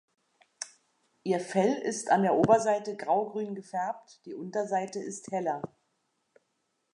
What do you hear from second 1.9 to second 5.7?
an der Oberseite graugrün gefärbt, die Unterseite ist heller.